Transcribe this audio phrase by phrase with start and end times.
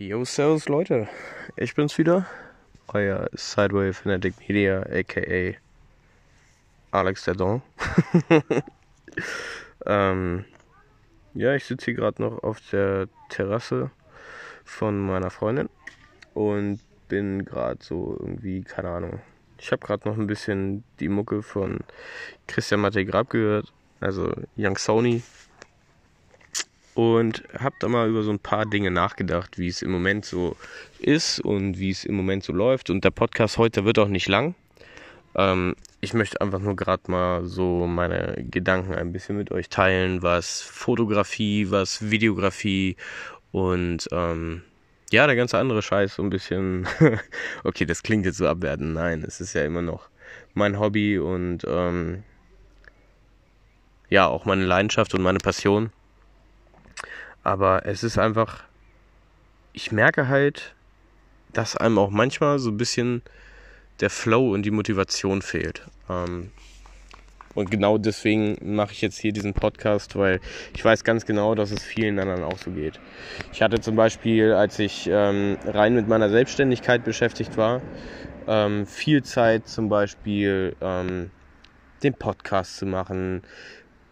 [0.00, 1.08] Yo, servus Leute,
[1.56, 2.24] ich bin's wieder,
[2.86, 5.56] euer Sideway Fanatic Media, aka
[6.92, 7.62] Alex der Don.
[9.86, 10.44] ähm,
[11.34, 13.90] ja, ich sitze hier gerade noch auf der Terrasse
[14.64, 15.68] von meiner Freundin
[16.32, 19.18] und bin gerade so irgendwie, keine Ahnung.
[19.58, 21.80] Ich habe gerade noch ein bisschen die Mucke von
[22.46, 25.24] Christian Matte Grab gehört, also Young Sony
[26.98, 30.56] und habe da mal über so ein paar Dinge nachgedacht, wie es im Moment so
[30.98, 32.90] ist und wie es im Moment so läuft.
[32.90, 34.56] Und der Podcast heute wird auch nicht lang.
[35.36, 40.24] Ähm, ich möchte einfach nur gerade mal so meine Gedanken ein bisschen mit euch teilen,
[40.24, 42.96] was Fotografie, was Videografie
[43.52, 44.62] und ähm,
[45.12, 46.88] ja, der ganze andere Scheiß so ein bisschen.
[47.62, 48.94] okay, das klingt jetzt so abwertend.
[48.94, 50.08] Nein, es ist ja immer noch
[50.52, 52.24] mein Hobby und ähm,
[54.10, 55.92] ja, auch meine Leidenschaft und meine Passion.
[57.48, 58.62] Aber es ist einfach,
[59.72, 60.74] ich merke halt,
[61.54, 63.22] dass einem auch manchmal so ein bisschen
[64.00, 65.86] der Flow und die Motivation fehlt.
[66.10, 66.50] Ähm,
[67.54, 70.40] und genau deswegen mache ich jetzt hier diesen Podcast, weil
[70.74, 73.00] ich weiß ganz genau, dass es vielen anderen auch so geht.
[73.50, 77.80] Ich hatte zum Beispiel, als ich ähm, rein mit meiner Selbstständigkeit beschäftigt war,
[78.46, 81.30] ähm, viel Zeit zum Beispiel ähm,
[82.02, 83.40] den Podcast zu machen,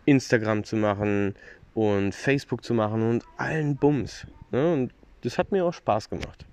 [0.07, 1.35] Instagram zu machen,
[1.77, 4.27] und Facebook zu machen und allen Bums.
[4.51, 4.73] Ne?
[4.73, 6.47] Und das hat mir auch Spaß gemacht.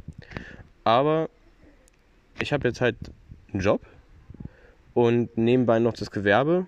[0.83, 1.29] Aber
[2.41, 2.97] ich habe jetzt halt
[3.53, 3.81] einen Job
[4.93, 6.67] und nebenbei noch das Gewerbe.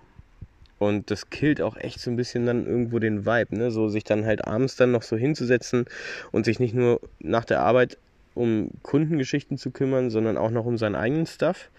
[0.80, 3.72] Und das killt auch echt so ein bisschen dann irgendwo den Vibe, ne?
[3.72, 5.86] So sich dann halt abends dann noch so hinzusetzen
[6.32, 7.98] und sich nicht nur nach der Arbeit
[8.36, 11.70] um Kundengeschichten zu kümmern, sondern auch noch um seinen eigenen Stuff.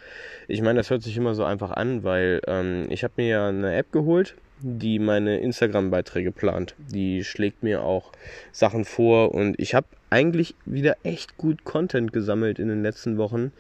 [0.49, 3.49] Ich meine, das hört sich immer so einfach an, weil ähm, ich habe mir ja
[3.49, 6.75] eine App geholt, die meine Instagram-Beiträge plant.
[6.79, 8.12] Die schlägt mir auch
[8.53, 13.53] Sachen vor und ich habe eigentlich wieder echt gut Content gesammelt in den letzten Wochen.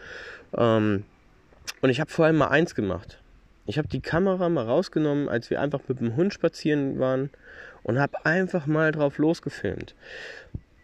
[0.56, 1.04] Ähm,
[1.82, 3.20] und ich habe vor allem mal eins gemacht.
[3.66, 7.30] Ich habe die Kamera mal rausgenommen, als wir einfach mit dem Hund spazieren waren
[7.82, 9.94] und habe einfach mal drauf losgefilmt.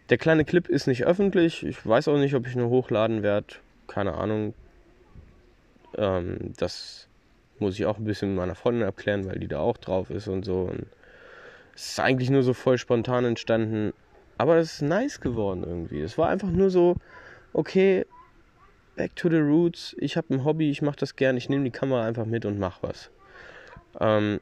[0.09, 1.63] Der kleine Clip ist nicht öffentlich.
[1.65, 3.55] Ich weiß auch nicht, ob ich ihn hochladen werde.
[3.87, 4.53] Keine Ahnung.
[5.95, 7.07] Ähm, das
[7.59, 10.27] muss ich auch ein bisschen mit meiner Freundin abklären, weil die da auch drauf ist
[10.27, 10.63] und so.
[10.63, 10.85] Und
[11.75, 13.93] es ist eigentlich nur so voll spontan entstanden.
[14.37, 16.01] Aber es ist nice geworden irgendwie.
[16.01, 16.95] Es war einfach nur so,
[17.53, 18.05] okay,
[18.95, 19.95] back to the roots.
[19.99, 21.37] Ich habe ein Hobby, ich mache das gern.
[21.37, 23.09] Ich nehme die Kamera einfach mit und mache was.
[23.99, 24.39] Ähm,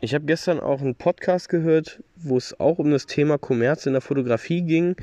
[0.00, 3.92] ich habe gestern auch einen Podcast gehört, wo es auch um das Thema Kommerz in
[3.92, 4.96] der Fotografie ging.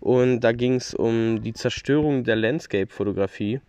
[0.00, 3.60] Und da ging es um die Zerstörung der Landscape-Fotografie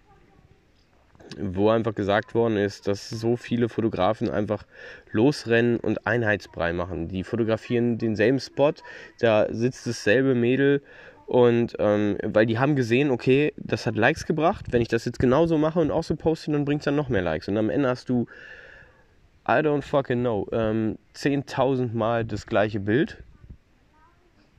[1.38, 4.66] wo einfach gesagt worden ist, dass so viele Fotografen einfach
[5.12, 7.08] losrennen und Einheitsbrei machen.
[7.08, 8.74] Die fotografieren denselben Spot,
[9.20, 10.82] da sitzt dasselbe Mädel
[11.28, 14.66] und ähm, weil die haben gesehen, okay, das hat Likes gebracht.
[14.72, 17.10] Wenn ich das jetzt genauso mache und auch so poste, dann bringt es dann noch
[17.10, 17.48] mehr Likes.
[17.48, 18.26] Und am Ende hast du,
[19.50, 23.24] I don't fucking know, ähm, 10.000 Mal das gleiche Bild.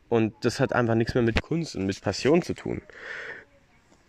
[0.09, 2.83] Und das hat einfach nichts mehr mit Kunst und mit Passion zu tun.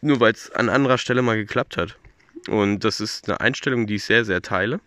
[0.02, 2.00] Nur weil es an anderer Stelle mal geklappt hat.
[2.48, 4.80] Und das ist eine Einstellung, die ich sehr, sehr teile.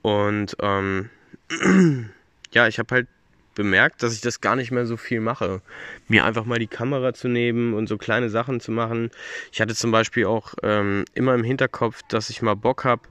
[0.00, 1.10] Und ähm,
[2.52, 3.08] ja, ich habe halt
[3.54, 5.60] bemerkt, dass ich das gar nicht mehr so viel mache.
[6.08, 9.10] Mir einfach mal die Kamera zu nehmen und so kleine Sachen zu machen.
[9.52, 13.02] Ich hatte zum Beispiel auch ähm, immer im Hinterkopf, dass ich mal Bock habe,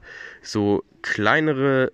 [0.42, 1.92] so kleinere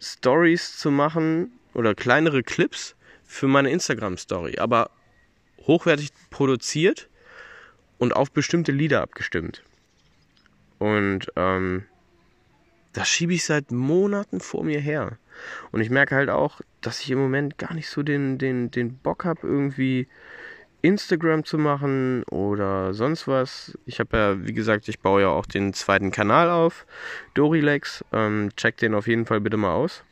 [0.00, 4.58] Stories zu machen oder kleinere Clips für meine Instagram-Story.
[4.58, 4.90] Aber
[5.66, 7.08] hochwertig produziert
[7.98, 9.62] und auf bestimmte Lieder abgestimmt.
[10.78, 11.84] Und ähm,
[12.92, 15.18] das schiebe ich seit Monaten vor mir her.
[15.72, 18.96] Und ich merke halt auch, dass ich im Moment gar nicht so den, den, den
[18.98, 20.08] Bock habe, irgendwie
[20.82, 23.76] Instagram zu machen oder sonst was.
[23.86, 26.86] Ich habe ja, wie gesagt, ich baue ja auch den zweiten Kanal auf,
[27.34, 28.04] Dorilex.
[28.12, 30.04] Ähm, check den auf jeden Fall bitte mal aus.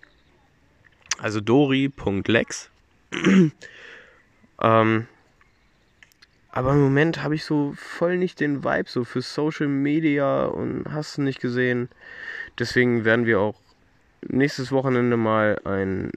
[1.18, 2.70] Also dori.lex.
[4.60, 5.06] ähm,
[6.50, 10.84] aber im Moment habe ich so voll nicht den Vibe so für Social Media und
[10.90, 11.88] hast du nicht gesehen.
[12.58, 13.63] Deswegen werden wir auch
[14.28, 16.10] nächstes Wochenende mal ein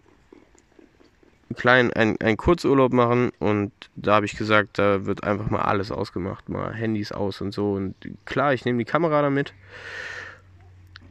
[1.56, 5.92] kleinen, ein, ein Kurzurlaub machen und da habe ich gesagt, da wird einfach mal alles
[5.92, 7.74] ausgemacht, mal Handys aus und so.
[7.74, 7.96] Und
[8.26, 9.54] klar, ich nehme die Kamera damit,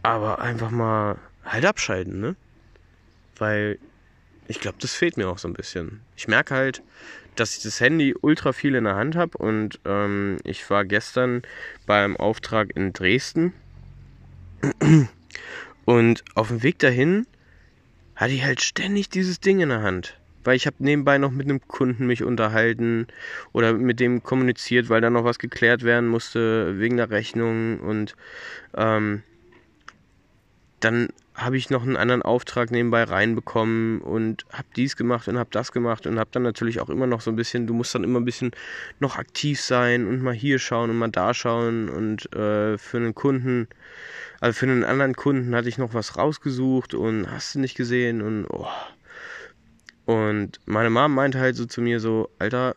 [0.03, 2.37] aber einfach mal halt abschalten, ne?
[3.39, 3.79] Weil
[4.49, 6.03] ich glaube, das fehlt mir auch so ein bisschen.
[6.17, 6.83] Ich merke halt,
[7.35, 11.43] dass ich das Handy ultra viel in der Hand habe und ähm, ich war gestern
[11.87, 13.53] beim Auftrag in Dresden
[15.87, 17.27] und auf dem Weg dahin
[18.17, 21.49] hatte ich halt ständig dieses Ding in der Hand, weil ich habe nebenbei noch mit
[21.49, 23.07] einem Kunden mich unterhalten
[23.53, 27.79] oder mit dem kommuniziert, weil da noch was geklärt werden musste wegen der Rechnung.
[27.79, 28.17] Und
[28.77, 29.23] ähm,
[30.81, 35.51] dann habe ich noch einen anderen Auftrag nebenbei reinbekommen und habe dies gemacht und habe
[35.53, 38.05] das gemacht und habe dann natürlich auch immer noch so ein bisschen, du musst dann
[38.05, 38.53] immer ein bisschen
[39.01, 43.15] noch aktiv sein und mal hier schauen und mal da schauen und äh, für einen
[43.15, 43.69] Kunden,
[44.41, 48.23] also für einen anderen Kunden hatte ich noch was rausgesucht und hast du nicht gesehen
[48.23, 48.67] und oh.
[50.07, 52.77] Und meine Mom meinte halt so zu mir so, Alter,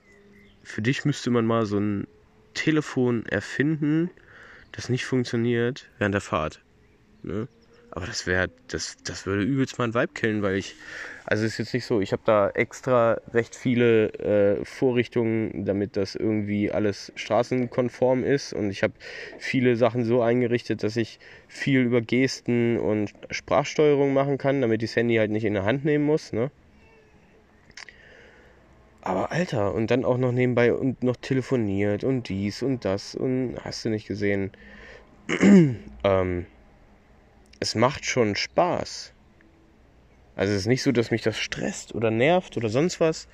[0.63, 2.07] für dich müsste man mal so ein
[2.55, 4.09] Telefon erfinden,
[4.71, 6.61] das nicht funktioniert während der Fahrt.
[7.21, 7.47] Ne?
[7.91, 10.75] Aber das wäre, das, das würde übelst mein Vibe killen, weil ich,
[11.25, 15.97] also es ist jetzt nicht so, ich habe da extra recht viele äh, Vorrichtungen, damit
[15.97, 18.93] das irgendwie alles straßenkonform ist und ich habe
[19.39, 24.91] viele Sachen so eingerichtet, dass ich viel über Gesten und Sprachsteuerung machen kann, damit ich
[24.91, 26.51] das Handy halt nicht in der Hand nehmen muss, ne?
[29.01, 33.55] Aber Alter, und dann auch noch nebenbei und noch telefoniert und dies und das und
[33.63, 34.51] hast du nicht gesehen.
[36.03, 36.45] ähm,
[37.59, 39.13] es macht schon Spaß.
[40.35, 43.27] Also es ist nicht so, dass mich das stresst oder nervt oder sonst was.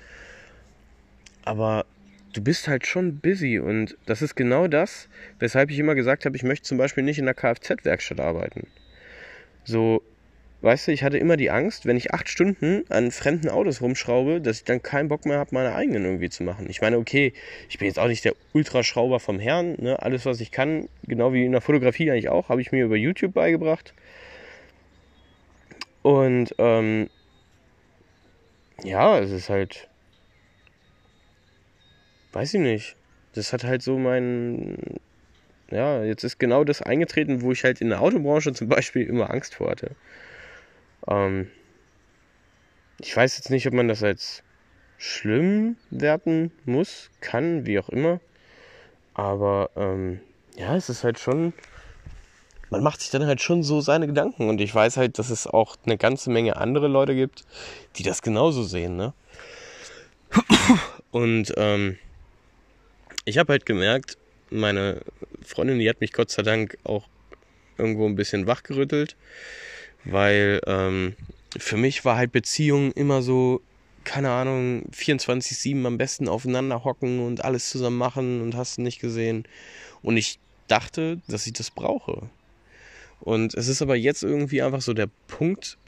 [1.44, 1.86] Aber
[2.32, 5.08] du bist halt schon busy und das ist genau das,
[5.38, 8.66] weshalb ich immer gesagt habe, ich möchte zum Beispiel nicht in der Kfz-Werkstatt arbeiten.
[9.64, 10.02] So,
[10.66, 14.40] weißt du, ich hatte immer die Angst, wenn ich acht Stunden an fremden Autos rumschraube,
[14.40, 16.66] dass ich dann keinen Bock mehr habe, meine eigenen irgendwie zu machen.
[16.68, 17.32] Ich meine, okay,
[17.68, 19.76] ich bin jetzt auch nicht der Ultraschrauber vom Herrn.
[19.78, 20.02] Ne?
[20.02, 22.96] Alles, was ich kann, genau wie in der Fotografie eigentlich auch, habe ich mir über
[22.96, 23.94] YouTube beigebracht.
[26.02, 27.10] Und ähm,
[28.82, 29.88] ja, es ist halt,
[32.32, 32.96] weiß ich nicht.
[33.34, 34.78] Das hat halt so mein,
[35.70, 39.30] ja, jetzt ist genau das eingetreten, wo ich halt in der Autobranche zum Beispiel immer
[39.30, 39.92] Angst vor hatte.
[41.08, 41.50] Ähm,
[43.00, 44.42] ich weiß jetzt nicht, ob man das als
[44.98, 48.20] schlimm werten muss, kann, wie auch immer.
[49.14, 50.20] Aber ähm,
[50.56, 51.52] ja, es ist halt schon
[52.70, 54.48] man macht sich dann halt schon so seine Gedanken.
[54.48, 57.44] Und ich weiß halt, dass es auch eine ganze Menge andere Leute gibt,
[57.96, 58.96] die das genauso sehen.
[58.96, 59.12] Ne?
[61.10, 61.96] Und ähm,
[63.24, 64.18] ich habe halt gemerkt,
[64.50, 65.00] meine
[65.44, 67.08] Freundin, die hat mich Gott sei Dank auch
[67.78, 69.16] irgendwo ein bisschen wachgerüttelt,
[70.06, 71.14] weil ähm,
[71.58, 73.60] für mich war halt Beziehung immer so,
[74.04, 79.00] keine Ahnung, 24-7 am besten aufeinander hocken und alles zusammen machen und hast du nicht
[79.00, 79.44] gesehen.
[80.02, 80.38] Und ich
[80.68, 82.28] dachte, dass ich das brauche.
[83.20, 85.78] Und es ist aber jetzt irgendwie einfach so der Punkt,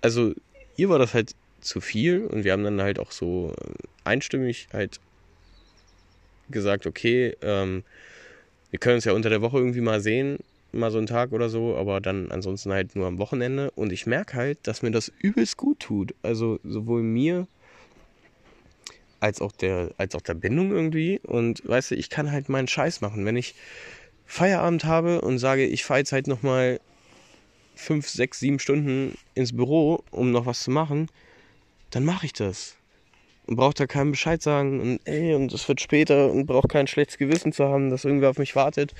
[0.00, 0.32] also
[0.76, 3.54] ihr war das halt zu viel und wir haben dann halt auch so
[4.04, 5.00] einstimmig halt
[6.50, 7.84] gesagt, okay, ähm,
[8.70, 10.38] wir können uns ja unter der Woche irgendwie mal sehen,
[10.72, 13.70] mal so einen Tag oder so, aber dann ansonsten halt nur am Wochenende.
[13.72, 16.14] Und ich merke halt, dass mir das übelst gut tut.
[16.22, 17.46] Also sowohl mir
[19.20, 21.20] als auch der, als auch der Bindung irgendwie.
[21.22, 23.24] Und weißt du, ich kann halt meinen Scheiß machen.
[23.24, 23.54] Wenn ich,
[24.32, 26.80] Feierabend habe und sage, ich fahre jetzt halt nochmal
[27.74, 31.08] fünf, sechs, sieben Stunden ins Büro, um noch was zu machen,
[31.90, 32.76] dann mache ich das.
[33.46, 36.86] Und braucht da keinen Bescheid sagen und ey, und es wird später und braucht kein
[36.86, 38.94] schlechtes Gewissen zu haben, dass irgendwer auf mich wartet.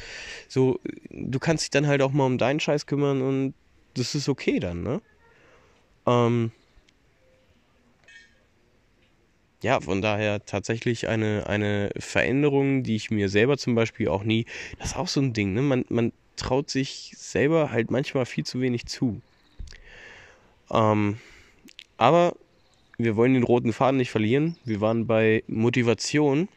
[0.49, 0.81] So,
[1.11, 3.55] du kannst dich dann halt auch mal um deinen Scheiß kümmern und
[3.94, 5.00] das ist okay dann, ne?
[6.06, 6.50] Ähm,
[9.62, 14.47] ja, von daher tatsächlich eine, eine Veränderung, die ich mir selber zum Beispiel auch nie,
[14.78, 15.62] das ist auch so ein Ding, ne?
[15.62, 19.21] Man, man traut sich selber halt manchmal viel zu wenig zu.
[20.71, 21.19] Ähm,
[21.97, 22.35] aber
[22.99, 24.56] wir wollen den roten Faden nicht verlieren.
[24.64, 26.49] Wir waren bei Motivation.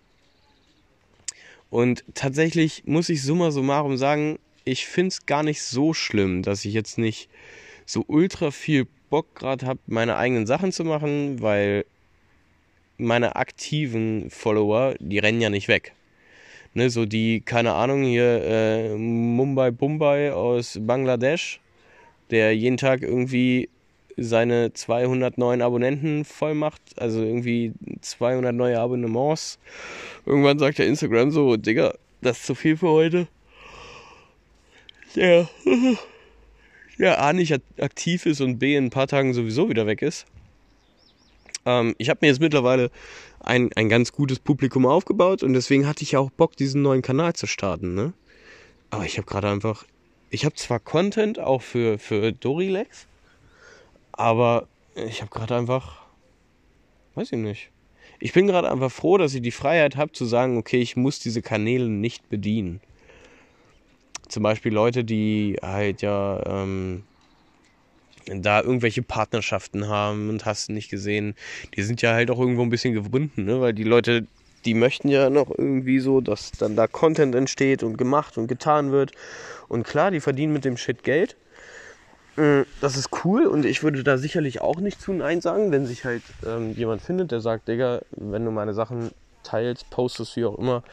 [1.70, 6.66] Und tatsächlich muss ich summa summarum sagen, ich finde es gar nicht so schlimm, dass
[6.66, 7.30] ich jetzt nicht
[7.86, 11.86] so ultra viel Bock gerade habe, meine eigenen Sachen zu machen, weil
[12.98, 15.94] meine aktiven Follower, die rennen ja nicht weg.
[16.74, 21.62] Ne, so die, keine Ahnung, hier äh, Mumbai Bumbai aus Bangladesch,
[22.32, 23.70] der jeden Tag irgendwie
[24.18, 29.60] seine 200 neuen Abonnenten voll macht, also irgendwie 200 neue Abonnements.
[30.26, 33.28] Irgendwann sagt der Instagram so, Digga, das ist zu viel für heute.
[35.16, 35.48] Ja,
[36.98, 40.26] ja, A nicht aktiv ist und B in ein paar Tagen sowieso wieder weg ist.
[41.66, 42.92] Ähm, ich habe mir jetzt mittlerweile
[43.40, 47.34] ein, ein ganz gutes Publikum aufgebaut und deswegen hatte ich auch Bock, diesen neuen Kanal
[47.34, 47.96] zu starten.
[47.96, 48.14] Ne?
[48.90, 49.86] Aber ich habe gerade einfach,
[50.30, 53.08] ich habe zwar Content auch für, für Dorilex,
[54.18, 56.02] aber ich habe gerade einfach,
[57.16, 57.72] weiß ich nicht.
[58.20, 61.20] Ich bin gerade einfach froh, dass ich die Freiheit habe zu sagen, okay, ich muss
[61.20, 62.80] diese Kanäle nicht bedienen.
[64.28, 67.04] Zum Beispiel Leute, die halt ja ähm,
[68.26, 71.36] da irgendwelche Partnerschaften haben und hast nicht gesehen,
[71.76, 73.62] die sind ja halt auch irgendwo ein bisschen gebunden, ne?
[73.62, 74.26] weil die Leute,
[74.64, 78.92] die möchten ja noch irgendwie so, dass dann da Content entsteht und gemacht und getan
[78.92, 79.12] wird.
[79.68, 81.36] Und klar, die verdienen mit dem Shit Geld.
[82.36, 85.86] Mm, das ist cool und ich würde da sicherlich auch nicht zu Nein sagen, wenn
[85.86, 89.12] sich halt ähm, jemand findet, der sagt, Digga, wenn du meine Sachen
[89.44, 90.84] teilst, postest, wie auch immer,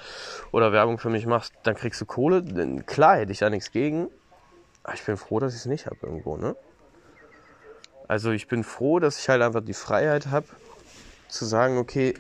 [0.53, 2.43] oder Werbung für mich machst, dann kriegst du Kohle.
[2.43, 4.09] Denn klar hätte ich da nichts gegen.
[4.85, 6.55] Aber ich bin froh, dass ich es nicht habe irgendwo, ne?
[8.09, 10.47] Also ich bin froh, dass ich halt einfach die Freiheit habe,
[11.29, 12.15] zu sagen, okay,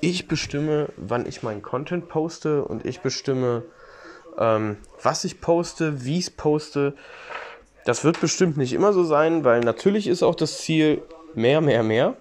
[0.00, 3.64] ich bestimme, wann ich meinen Content poste und ich bestimme,
[4.38, 6.94] ähm, was ich poste, wie ich es poste.
[7.84, 11.02] Das wird bestimmt nicht immer so sein, weil natürlich ist auch das Ziel
[11.34, 12.16] mehr, mehr, mehr.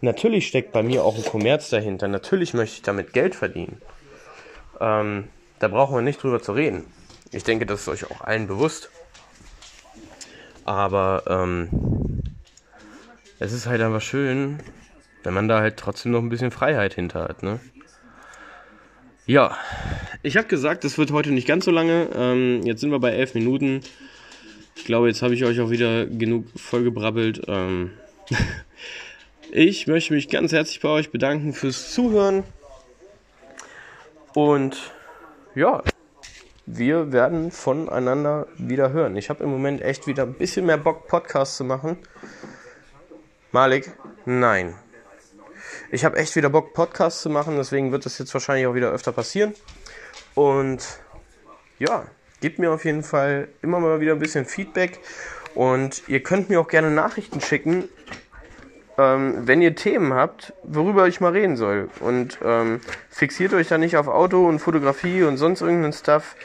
[0.00, 2.08] Natürlich steckt bei mir auch ein Kommerz dahinter.
[2.08, 3.80] Natürlich möchte ich damit Geld verdienen.
[4.80, 6.84] Ähm, da brauchen wir nicht drüber zu reden.
[7.32, 8.90] Ich denke, das ist euch auch allen bewusst.
[10.64, 11.68] Aber ähm,
[13.38, 14.60] es ist halt einfach schön,
[15.22, 17.42] wenn man da halt trotzdem noch ein bisschen Freiheit hinter hat.
[17.42, 17.60] Ne?
[19.26, 19.56] Ja,
[20.22, 22.08] ich habe gesagt, es wird heute nicht ganz so lange.
[22.14, 23.80] Ähm, jetzt sind wir bei elf Minuten.
[24.76, 27.42] Ich glaube, jetzt habe ich euch auch wieder genug vollgebrabbelt.
[27.48, 27.92] Ähm
[29.56, 32.42] Ich möchte mich ganz herzlich bei euch bedanken fürs Zuhören.
[34.34, 34.92] Und
[35.54, 35.84] ja,
[36.66, 39.16] wir werden voneinander wieder hören.
[39.16, 41.98] Ich habe im Moment echt wieder ein bisschen mehr Bock, Podcasts zu machen.
[43.52, 43.92] Malik,
[44.24, 44.74] nein.
[45.92, 48.90] Ich habe echt wieder Bock, Podcasts zu machen, deswegen wird das jetzt wahrscheinlich auch wieder
[48.90, 49.54] öfter passieren.
[50.34, 50.82] Und
[51.78, 52.06] ja,
[52.44, 55.00] gebt mir auf jeden Fall immer mal wieder ein bisschen Feedback.
[55.54, 57.84] Und ihr könnt mir auch gerne Nachrichten schicken,
[58.98, 61.88] ähm, wenn ihr Themen habt, worüber ich mal reden soll.
[62.00, 66.36] Und ähm, fixiert euch da nicht auf Auto und Fotografie und sonst irgendeinen Stuff.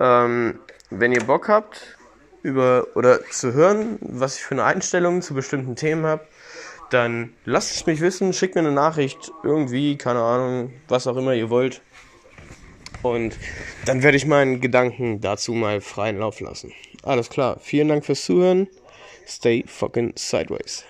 [0.00, 0.58] Ähm,
[0.90, 1.96] wenn ihr Bock habt,
[2.42, 6.26] über oder zu hören, was ich für eine Einstellung zu bestimmten Themen habe,
[6.90, 11.34] dann lasst es mich wissen, schickt mir eine Nachricht, irgendwie, keine Ahnung, was auch immer
[11.34, 11.80] ihr wollt.
[13.02, 13.36] Und
[13.84, 16.72] dann werde ich meinen Gedanken dazu mal freien Lauf lassen.
[17.02, 18.68] Alles klar, vielen Dank fürs Zuhören.
[19.26, 20.84] Stay fucking sideways.